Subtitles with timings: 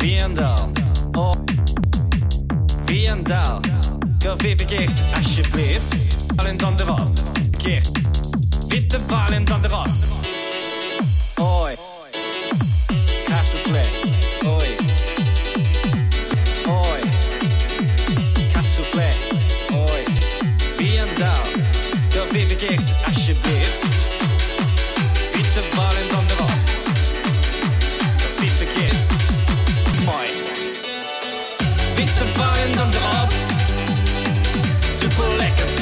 [0.00, 0.70] Wie en dal.
[1.12, 1.34] Oh.
[2.84, 3.60] Wie en dal.
[4.18, 6.36] Ga wie verkeerd, alsjeblieft.
[6.36, 7.10] Ballen dan erop.
[7.62, 7.90] Keert.
[8.68, 9.86] Witte ballen dan erop.
[9.86, 10.09] Oi.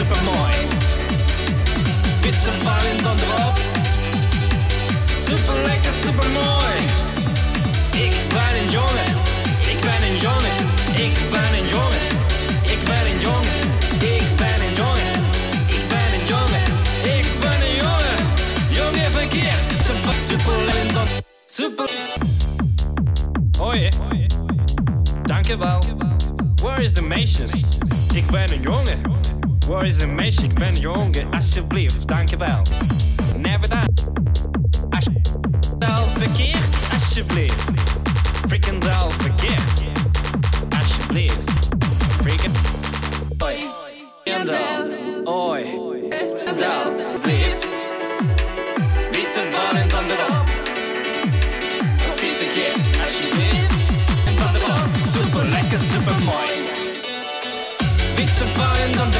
[0.09, 0.53] Lekker, super mooi.
[2.23, 3.59] Witte ballen dan erop.
[5.27, 6.77] Super lekker, super mooi.
[8.05, 9.11] Ik ben een jongen,
[9.73, 10.57] ik ben een jongen,
[10.95, 12.07] ik ben een jongen,
[12.63, 13.69] ik ben een jongen,
[13.99, 15.21] ik ben een jongen,
[15.67, 16.65] ik ben een jongen,
[17.19, 18.19] ik ben een jongen.
[18.71, 19.63] Jongen verkeerd,
[20.27, 21.07] super lekker dan
[21.47, 21.91] super.
[23.59, 23.89] Hoi.
[25.23, 25.83] Dankjewel.
[26.63, 27.53] Where is the meisjes?
[28.15, 29.18] Ik ben een jongen.
[29.69, 30.45] Where is the meisje?
[30.45, 31.31] Ik ben een jongen.
[31.31, 32.63] Alsjeblieft, dankjewel.
[33.37, 33.89] Never done.
[34.91, 36.19] Alsjeblieft.
[36.19, 37.65] verkeerd, alsjeblieft.
[38.47, 39.28] Frikandel verkeerd.
[58.19, 59.13] Witte ballen dan.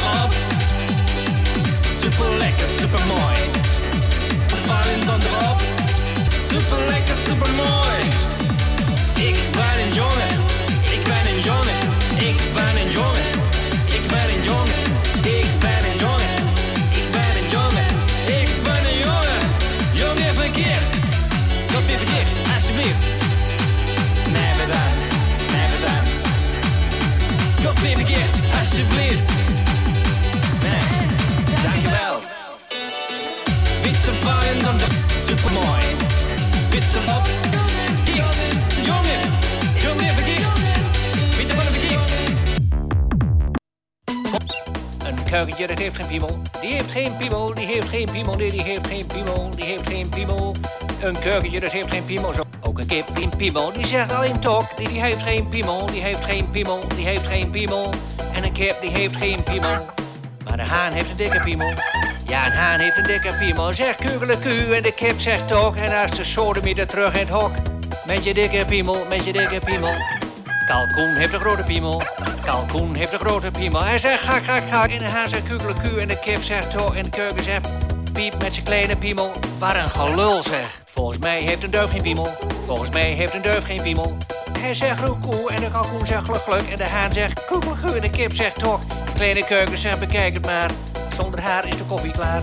[1.99, 3.37] Super lekker, super mooi.
[4.67, 5.21] Ballen dan.
[6.49, 7.97] Super lekker, super mooi.
[9.27, 10.35] Ik ben een jongen.
[10.81, 11.79] Ik ben een jongen.
[12.29, 13.29] Ik ben een jongen.
[13.85, 14.78] Ik ben een jongen.
[28.79, 29.29] Alsjeblieft.
[30.61, 30.81] Nee,
[31.63, 32.15] dankjewel.
[33.81, 34.79] Witte ballen dan
[35.17, 35.83] supermooi.
[36.69, 37.27] Witte op,
[38.05, 38.37] gicht.
[38.85, 39.19] Jongen,
[39.77, 40.59] jongen verkeerd.
[41.37, 42.11] Witte ballen verkeerd.
[45.05, 46.41] Een kuikentje dat heeft geen piemel.
[46.61, 49.87] Die heeft geen piemel, die heeft geen piemel, nee, die heeft geen piemel, die heeft
[49.87, 50.55] geen piemel.
[51.01, 52.33] Een kuikentje dat heeft geen piemel.
[52.33, 52.43] Zo.
[52.61, 54.77] Ook een kip in piemel, die zegt alleen tok.
[54.77, 57.93] Die, die heeft geen piemel, die heeft geen piemel, die heeft geen piemel.
[58.33, 59.85] En een kip die heeft geen piemel.
[60.47, 61.73] Maar de haan heeft een dikke piemel.
[62.27, 63.73] Ja, een haan heeft een dikke piemel.
[63.73, 65.75] Zegt kugeleku en de kip zegt tok.
[65.75, 67.51] En als de sodemieter terug in het hok.
[68.05, 69.93] Met je dikke piemel, met je dikke piemel.
[70.67, 72.01] Kalkoen heeft een grote piemel.
[72.45, 73.83] Kalkoen heeft een grote piemel.
[73.83, 74.89] Hij zegt gak, gak, gak.
[74.89, 76.95] En de haan zegt kugeleku en de kip zegt tok.
[76.95, 77.67] En de keuken zegt
[78.19, 79.31] piep met zijn kleine piemel.
[79.59, 80.81] Waar een gelul zeg.
[80.85, 82.27] Volgens mij heeft een duif geen piemel.
[82.65, 84.17] Volgens mij heeft een duif geen piemel.
[84.59, 86.69] Hij zegt roekoe en de kalkoen zegt gluk.
[86.69, 88.81] En de haan zegt koekeloe en de kip zegt tok.
[88.81, 90.71] De kleine keuken zegt bekijk het maar.
[91.13, 92.41] Zonder haar is de koffie klaar.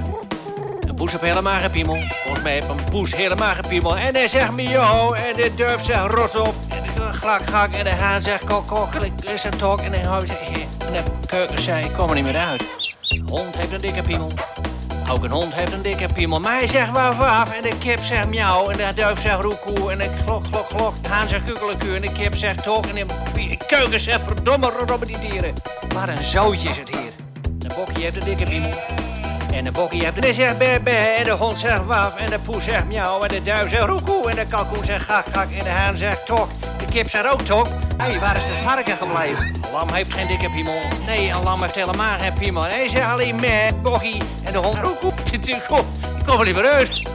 [0.81, 1.99] Een poes heeft helemaal geen piemel.
[2.23, 3.97] Volgens mij heeft een poes helemaal geen piemel.
[3.97, 6.55] En hij zegt miauw en de duif zegt rot op.
[6.69, 8.95] En de glak en de haan zegt kok kok.
[9.35, 9.99] Is een tok en de.
[9.99, 12.63] En de keuken zei ik kom er niet meer uit.
[13.01, 14.31] De hond heeft een dikke piemel.
[15.11, 16.43] Ook een hond heeft een dikke piemel.
[16.43, 18.69] Hij zegt waf waf en de kip zegt miauw.
[18.69, 21.03] En de duif zegt roekoe en de glok glok glok.
[21.03, 22.87] De haan zegt kukkeleku en de kip zegt tok.
[22.87, 25.55] En de keuken zegt verdomme robben die dieren.
[25.95, 27.13] Wat een zootje is het hier.
[27.59, 28.75] De bokkie heeft een dikke piemel.
[29.53, 32.65] En de bokkie heeft de zegt be en de hond zegt waf en de poes
[32.65, 35.71] zegt miauw en de duif zegt roekoe en de kalkoen zegt gak gak en de
[35.71, 36.49] haan zegt tok.
[36.97, 37.67] De kip zegt ook tok.
[37.97, 39.45] Hé, hey, waar is het varken gebleven?
[39.45, 40.81] Een lam heeft geen dikke piemel.
[41.07, 42.63] Nee, een lam heeft helemaal geen piemel.
[42.63, 45.13] Hij zegt alleen meh, bokkie en de hond roekoe.
[45.33, 45.63] Ik
[46.27, 47.09] kom er niet meer uit.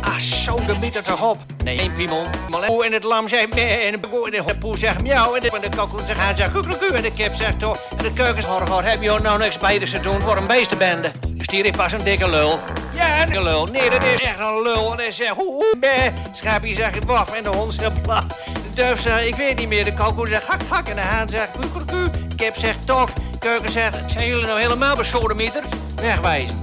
[0.00, 1.38] Ah, zo, de meter toch op.
[1.64, 2.26] Nee, één piemel.
[2.48, 5.34] Maar oh, en het lam zegt meh, en de boer en de poes zegt miauw,
[5.34, 8.04] en de, en de kalkoen zegt haan zegt kukkeleku, en de kip zegt toch, en
[8.04, 11.10] de keukens hoor, heb je nou niks beters te doen voor een beestenbende?
[11.28, 12.58] De stier heeft pas een dikke lul.
[12.92, 13.64] Ja, een dikke lul.
[13.64, 14.92] Nee, dat is echt een lul.
[14.92, 16.12] En hij zegt hoe, hoe, meh.
[16.32, 18.24] Schaapje zegt waf, en de hond zegt blaf.
[18.70, 19.84] De duif zegt, ik weet niet meer.
[19.84, 21.54] De kalkoen zegt hak, hak, en de haan zegt.
[21.86, 23.08] De kip zegt tok.
[23.38, 25.66] Keuken zegt, zijn jullie nou helemaal besodemieters?
[25.94, 26.62] Wegwijzen.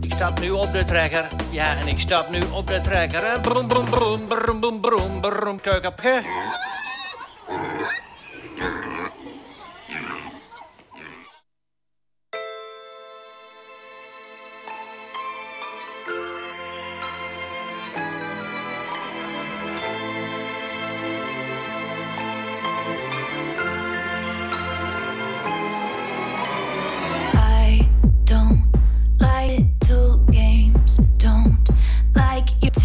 [0.00, 1.28] Ik stap nu op de trekker.
[1.50, 3.40] Ja, en ik stap nu op de trekker.
[3.40, 6.22] Brom, brom, brom, brom, brom, brom, brom, keukenpje.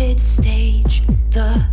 [0.05, 1.65] scripted stage, the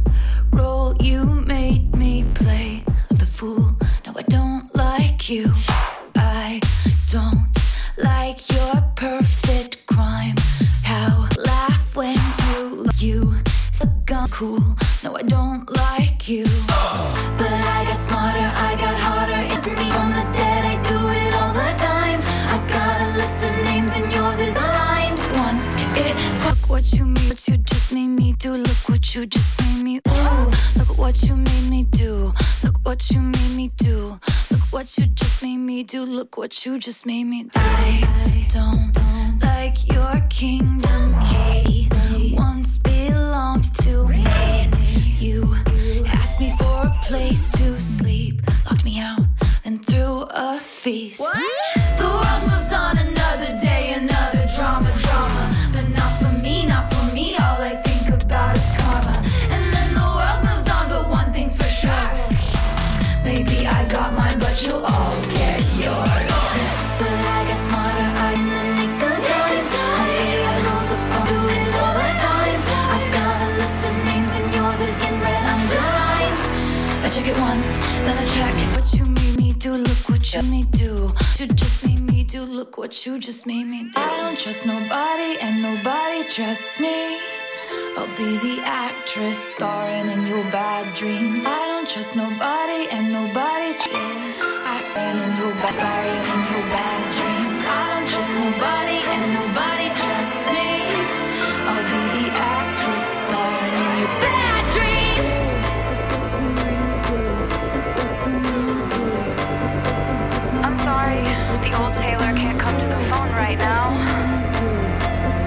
[0.52, 3.72] role you made me play of the fool.
[4.06, 5.52] No, I don't like you.
[6.16, 6.60] I
[7.10, 7.48] don't
[7.98, 10.34] like your perfect crime.
[10.82, 12.16] How laugh when
[12.50, 13.34] you you
[13.72, 14.62] suck on cool.
[15.04, 16.44] No, I don't like you.
[17.38, 19.42] But I got smarter, I got harder.
[19.52, 20.41] Hit me on the
[26.72, 28.54] what you made, what you just made me do.
[28.54, 30.00] Look what you just made me.
[30.08, 32.32] Ooh, look what you made me do.
[32.64, 34.18] Look what you made me do.
[34.50, 36.02] Look what you just made me do.
[36.02, 37.50] Look what you just made me do.
[37.56, 38.90] I don't
[39.42, 41.90] like your kingdom key.
[42.32, 44.24] Once belonged to me.
[45.20, 45.54] You
[46.06, 49.20] asked me for a place to sleep, locked me out,
[49.66, 51.20] and threw a feast.
[51.20, 51.81] The
[77.54, 77.76] once,
[78.06, 79.72] then I check what you made me do.
[79.72, 80.92] Look what you made me do.
[81.38, 82.42] You just made me do.
[82.58, 84.00] Look what you just made me do.
[84.00, 86.98] I don't trust nobody, and nobody trusts me.
[87.96, 91.44] I'll be the actress starring in your bad dreams.
[91.44, 93.70] I don't trust nobody and nobody.
[93.82, 93.96] Tr-
[94.74, 97.60] acting in your bad, starring in your bad dreams.
[97.78, 100.70] I don't trust nobody and nobody trusts me.
[101.70, 102.26] I'll be the
[102.56, 104.41] actress starring in your bad
[111.72, 113.90] the old Taylor can't come to the phone right now.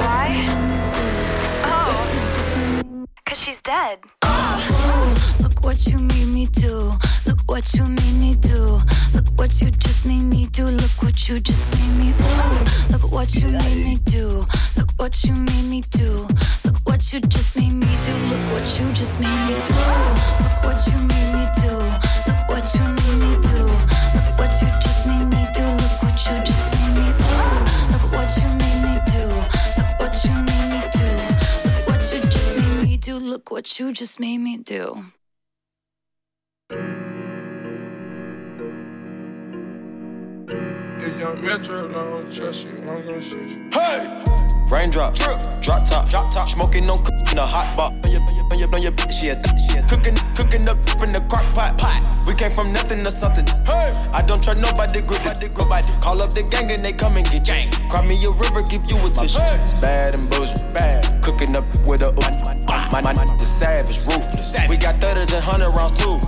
[0.02, 0.28] Why?
[1.64, 4.00] Oh, cause she's dead.
[4.26, 5.14] Ooh,
[5.44, 6.92] look what you made me do.
[7.28, 8.80] Look what you made me do.
[9.14, 10.66] Look what you just made me do.
[10.66, 12.34] Look what you just made me do.
[12.92, 14.42] Look what you made me do.
[14.78, 16.28] Look what you made me do.
[16.66, 18.14] Look what you just made me do.
[18.32, 19.05] Look what you just
[33.76, 35.04] what you just made me do.
[40.98, 43.70] If young Metro don't trust you, I'm gonna shoot you.
[43.74, 44.24] Hey!
[44.70, 46.48] Raindrop, drip, drop top, drop top.
[46.48, 47.96] Smoking on cook in the hot box.
[48.06, 49.86] On your, on your, on your, bitch, yeah, th- yeah.
[49.88, 52.26] Cooking, cooking up in the crock pot, pot.
[52.26, 53.46] We came from nothing to something.
[53.66, 53.94] Hey!
[54.14, 55.92] I don't trust nobody, grip it, nobody.
[56.00, 57.70] Call up the gang and they come and get gang.
[57.90, 59.40] Cry me a river, give you a tissue.
[59.56, 61.22] It's bad and bullshit, bad.
[61.22, 62.55] Cooking up with a oop.
[62.92, 64.56] My, my, the savage, ruthless.
[64.70, 66.20] We got thudders and hundred rounds too.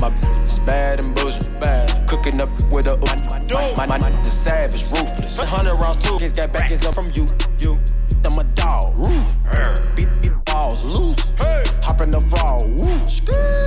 [0.00, 0.08] My
[0.42, 2.08] is bad and bullshit, bad.
[2.08, 3.76] Cooking up with a oop.
[3.76, 5.38] My, my, the savage, ruthless.
[5.38, 6.16] Hundred rounds too.
[6.18, 7.26] Kids got back is up from you,
[7.58, 7.78] you.
[8.24, 9.34] I'm a dog, roof.
[9.94, 11.32] Beat, beat balls loose.
[11.84, 12.82] Hop in the fall, woo.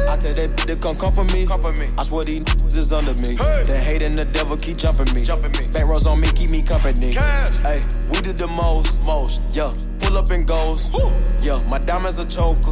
[0.09, 1.45] I tell that bitch to come come for me.
[1.45, 1.89] Come for me.
[1.97, 3.35] I swear these niggas is under me.
[3.35, 5.23] The hate and the devil keep jumping me.
[5.23, 5.71] Jumping me.
[5.71, 7.11] Back rows on me, keep me company.
[7.11, 9.41] Hey, we did the most, most.
[9.53, 9.71] Yeah,
[10.07, 10.91] pull up and goes.
[11.41, 12.71] Yeah, my diamonds a choker.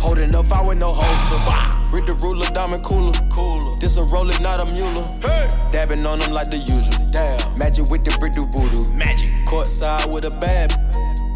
[0.00, 1.78] Holding up, I with no holster.
[1.92, 3.12] Read the ruler, diamond cooler.
[3.30, 3.78] Cooler.
[3.78, 5.02] This a roller, not a mule.
[5.70, 7.10] Dabbing on them like the usual.
[7.10, 7.58] Damn.
[7.58, 8.88] Magic with the brick do voodoo.
[8.92, 9.30] Magic.
[9.46, 10.70] Courtside with a bad.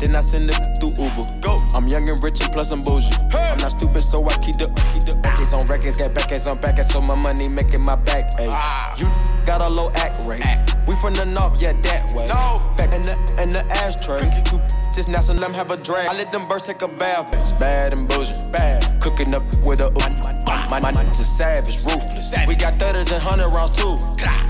[0.00, 1.40] Then I send it through Uber.
[1.40, 1.57] Go.
[1.75, 3.14] I'm young and rich and plus I'm bougie.
[3.33, 6.59] I'm not stupid, so I keep the keep the records on records, got backers on
[6.59, 8.33] backers, so my money making my back.
[8.38, 8.47] Ay.
[8.49, 8.95] Ah.
[8.99, 9.11] You
[9.47, 10.42] got a low act rate.
[10.87, 12.26] We from the north, yeah, that way.
[12.28, 12.61] No.
[12.76, 14.21] Back in the in the ashtray.
[14.45, 14.59] Two
[14.94, 16.08] just now, so let 'em have a drag.
[16.08, 17.32] I let them birds take a bath.
[17.34, 18.38] It's bad and bullshit.
[18.52, 19.00] Bad.
[19.00, 20.44] Cooking up with a oop.
[20.70, 22.34] My, my, a savage, ruthless.
[22.46, 23.96] We got thudders and hundred rounds too.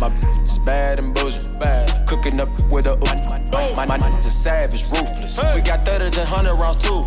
[0.01, 1.59] My bitch is bad and bullshit.
[1.59, 2.07] Bad.
[2.07, 3.77] Cooking up with a oop.
[3.77, 5.39] My, my, a savage, ruthless.
[5.55, 7.05] We got thudders and hundred rounds too.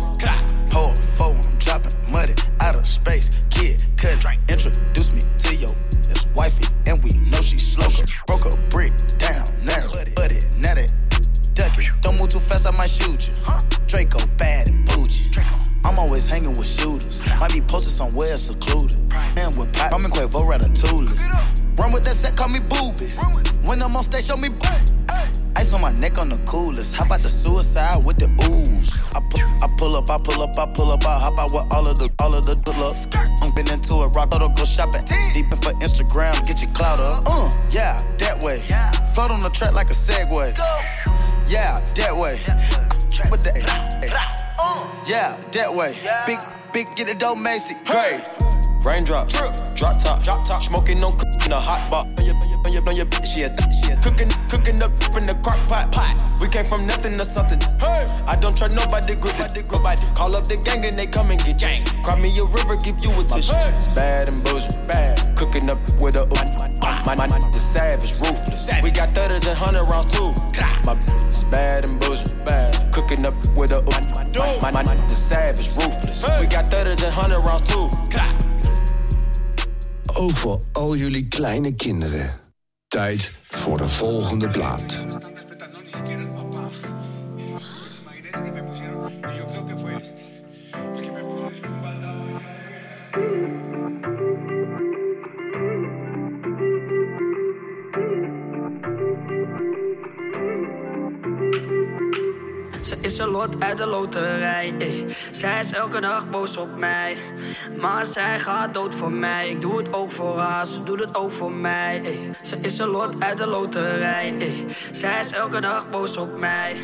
[0.70, 3.30] Pour four, I'm dropping money out of space.
[3.50, 5.70] Kid, cut, introduce me to your
[6.10, 7.88] ex wifey, and we know she slow.
[8.26, 10.17] Broke a brick down, now, but it, now that duck it.
[12.08, 13.34] Don't move too fast, I might shoot you.
[13.86, 15.30] Draco bad and bougie.
[15.84, 17.22] I'm always hanging with shooters.
[17.38, 18.96] Might be posted somewhere secluded.
[19.36, 21.12] And with pop, I'm in Quavo Ratatouille.
[21.76, 23.12] Run with that set, call me booby.
[23.68, 24.94] When I'm on stage, show me booty.
[25.56, 26.96] Ice on my neck on the coolest.
[26.96, 28.98] How about the suicide with the ooze?
[29.14, 31.70] I pull, I pull up, I pull up, I pull up, I hop out with
[31.74, 32.96] all of the, all of the good luck.
[33.42, 35.04] I'm been into it, rock auto, go shopping.
[35.34, 37.24] Deep in for Instagram, get your clout up.
[37.26, 38.60] Uh, yeah, that way.
[39.12, 40.56] Float on the track like a Segway.
[41.48, 42.36] Yeah, that way.
[43.30, 43.52] With the,
[45.08, 45.96] yeah, that way.
[46.26, 46.38] Big,
[46.74, 47.74] big, get it dope, Macy.
[47.86, 48.20] Great.
[48.84, 50.62] Raindrop, drip, drop top, drop top.
[50.62, 51.14] Smoking on
[51.46, 52.06] in a hot pot.
[52.20, 52.24] On
[52.72, 54.02] your, on your, bitch, yeah, that shit.
[54.02, 56.22] Cooking, cooking up in the crock pot, pot.
[56.38, 57.60] We came from nothing to something.
[57.80, 60.02] Hey, I don't trust nobody, grip nobody.
[60.14, 61.82] Call up the gang and they come and get gang.
[62.04, 63.56] Cry me a river, give you a tissue.
[63.72, 65.34] It's bad and bullshit, bad.
[65.34, 66.77] Cooking up with a.
[67.08, 68.68] My, my, my, the savage, ruthless.
[68.82, 70.30] We got thudders and hundred rounds too.
[70.84, 70.94] My
[71.26, 72.92] is bad and bullshit, bad.
[72.92, 74.60] Cooking up with a ooh.
[74.60, 76.22] My, my, my, the savage, ruthless.
[76.38, 77.88] We got thudders and hundred rounds too.
[80.14, 82.30] Ook voor al jullie kleine kinderen.
[82.88, 85.04] Tijd voor de volgende plaat.
[103.48, 104.74] Lot uit de loterij.
[104.78, 105.06] ey.
[105.30, 107.16] Zij is elke dag boos op mij.
[107.80, 109.48] Maar zij gaat dood voor mij.
[109.48, 112.00] Ik doe het ook voor haar, ze doet het ook voor mij.
[112.04, 112.30] ey.
[112.42, 114.34] Ze is een lot uit de loterij.
[114.38, 114.66] ey.
[114.92, 116.76] Zij is elke dag boos op mij.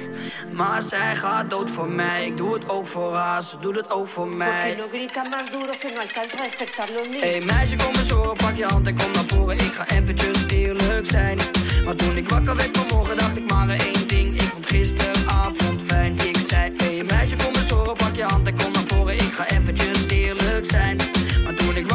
[0.52, 2.26] Maar zij gaat dood voor mij.
[2.26, 4.76] Ik doe het ook voor haar, ze doet het ook voor mij.
[7.20, 9.58] Hey meisje, kom eens horen, pak je hand en kom naar voren.
[9.58, 11.38] Ik ga eventjes eerlijk zijn.
[11.84, 14.34] Maar toen ik wakker werd vanmorgen, dacht ik maar één ding.
[14.34, 15.03] Ik vond gisteravond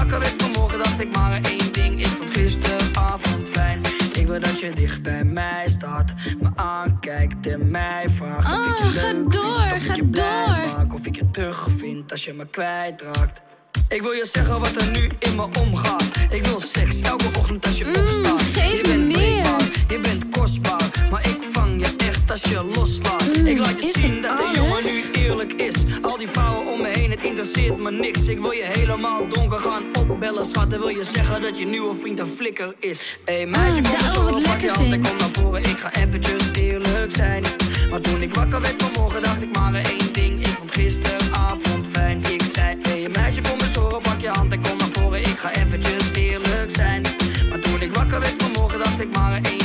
[0.09, 1.99] wakker werd vanmorgen, dacht ik maar één ding.
[1.99, 3.81] Ik vond gisteravond fijn.
[4.13, 8.77] Ik wil dat je dicht bij mij staat, me aankijkt en mij vraagt of ik
[8.77, 10.73] je Ah, leuk ga vind, door, of ik ga je blij door.
[10.77, 13.41] maak, of ik je terugvind als je me kwijtraakt.
[13.87, 16.03] Ik wil je zeggen wat er nu in me omgaat.
[16.29, 18.31] Ik wil seks elke ochtend als je opstaat.
[18.41, 19.15] Mm, geef je me bent meer.
[19.15, 21.07] breekbaar, je bent kostbaar.
[21.11, 21.95] Maar ik vang je
[22.31, 23.23] echt als je loslaat.
[23.43, 25.75] ik laat je Mm, zien dat de jongen nu eerlijk is.
[26.01, 28.27] Al die vrouwen om me heen, het interesseert me niks.
[28.27, 30.73] Ik wil je helemaal donker gaan opbellen, schat.
[30.73, 33.19] En wil je zeggen dat je nieuwe vriend een flikker is.
[33.25, 35.29] Hey meisje, Ah, kom eens daarom horen, wat pak je lekker hand en kom naar
[35.31, 35.63] voren.
[35.63, 37.43] Ik ga eventjes eerlijk zijn.
[37.89, 40.39] Maar toen ik wakker werd vanmorgen, dacht ik maar één ding.
[40.39, 42.23] Ik vond gisteravond fijn.
[42.25, 45.19] Ik zei, hey meisje, kom eens horen, pak je hand en kom naar voren.
[45.19, 47.01] Ik ga eventjes eerlijk zijn.
[47.49, 49.58] Maar toen ik wakker werd vanmorgen, dacht ik maar één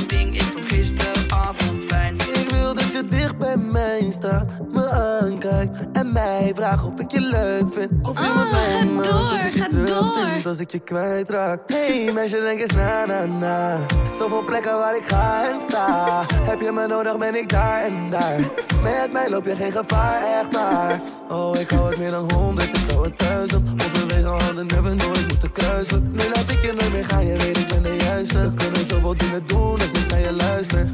[4.12, 7.90] staat, me aankijkt en mij vraagt of ik je leuk vind.
[8.02, 10.50] Of je me ga me houdt, door, of ik je ga terugvind door.
[10.52, 11.60] als ik je kwijtraak.
[11.66, 13.78] Hey meisje, denk eens na na na.
[14.18, 16.22] Zoveel plekken waar ik ga en sta.
[16.32, 18.38] Heb je me nodig, ben ik daar en daar.
[18.82, 21.00] Met mij loop je geen gevaar, echt waar.
[21.28, 23.70] Oh, ik hou het meer dan honderd, ik hou het duizend.
[23.70, 26.10] Onze wegen hadden never nooit moeten kruisen.
[26.12, 28.40] Nu laat ik je nooit meer gaan, je weet ik ben de juiste.
[28.40, 30.88] We kunnen zoveel dingen doen als ik naar je luister.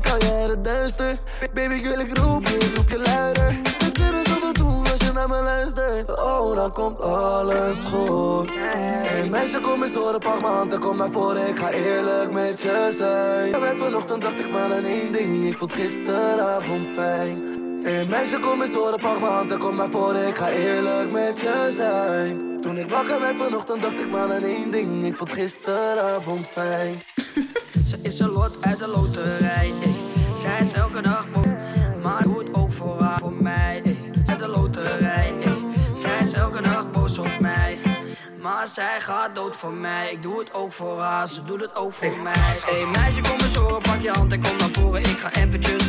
[0.00, 1.18] Ik ik het duister.
[1.54, 3.56] Baby girl, ik roep je, ik roep je luider.
[3.78, 6.22] We kunnen zoveel doen als je naar me luistert.
[6.22, 8.50] Oh, dan komt alles goed.
[8.52, 11.48] Hey meisje, kom eens horen, pak mijn hand en kom naar voren.
[11.48, 13.48] Ik ga eerlijk met je zijn.
[13.48, 15.44] Ja, werd vanochtend dacht ik maar aan één ding.
[15.46, 17.42] Ik vond gisteravond fijn.
[17.82, 20.28] Hey meisje, kom eens horen, pak mijn hand en kom naar voren.
[20.28, 22.60] Ik ga eerlijk met je zijn.
[22.60, 25.04] Toen ik wakker werd vanochtend dacht ik maar aan één ding.
[25.04, 27.02] Ik vond gisteravond fijn.
[27.90, 29.89] Ze is een lot uit de loterij.
[30.40, 31.46] Zij is elke dag boos,
[32.02, 33.80] maar doe het ook voor haar, voor mij.
[33.84, 33.96] ey.
[34.26, 35.32] Uit de loterij.
[35.44, 35.56] ey.
[35.94, 37.78] Zij is elke dag boos op mij.
[38.42, 40.10] Maar zij gaat dood voor mij.
[40.12, 42.32] Ik doe het ook voor haar, ze doet het ook voor mij.
[42.36, 45.00] Hey meisje, kom eens horen, pak je hand en kom naar voren.
[45.00, 45.79] Ik ga eventjes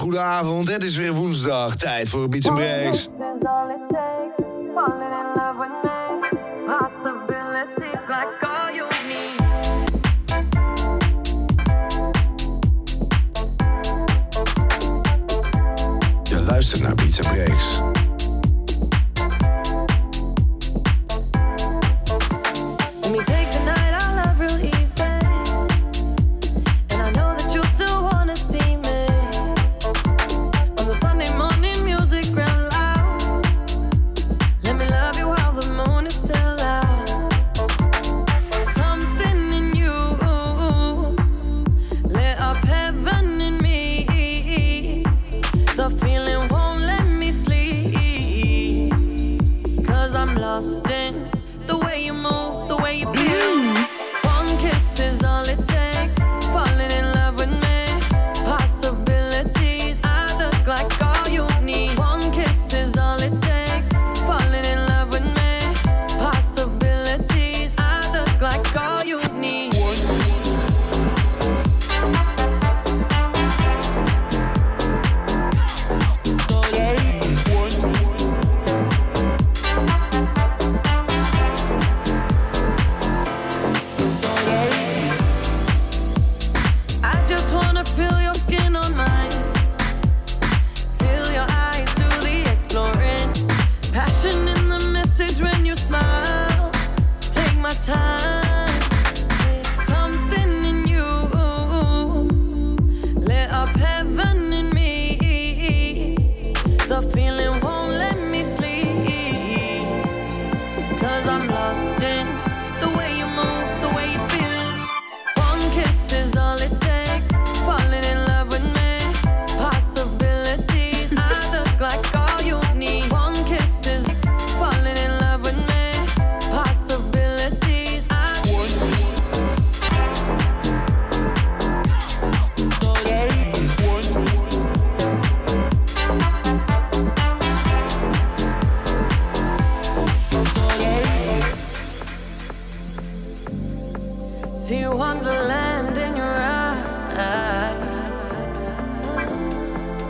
[0.00, 0.70] hele geile goede avond.
[0.70, 1.76] Het is weer woensdag.
[1.76, 3.08] Tijd voor Beats and Breaks.